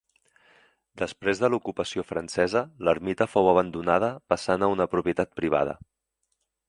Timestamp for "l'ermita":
2.87-3.29